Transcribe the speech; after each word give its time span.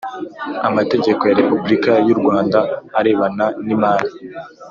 Amategeko 0.69 1.21
ya 1.25 1.37
repubulika 1.39 1.91
y 2.07 2.09
u 2.13 2.17
Rwanda 2.19 2.59
arebana 2.99 3.45
nimari 3.65 4.07